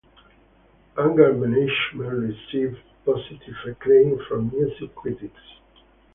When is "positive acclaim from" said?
3.05-4.49